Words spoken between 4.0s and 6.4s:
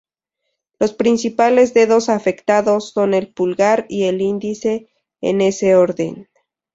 el índice, en ese orden.